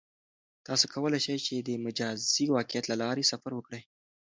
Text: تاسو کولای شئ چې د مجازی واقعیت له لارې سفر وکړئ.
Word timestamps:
تاسو 0.67 0.85
کولای 0.93 1.19
شئ 1.25 1.37
چې 1.45 1.55
د 1.57 1.69
مجازی 1.85 2.45
واقعیت 2.55 2.85
له 2.87 2.95
لارې 3.03 3.29
سفر 3.31 3.51
وکړئ. 3.55 3.81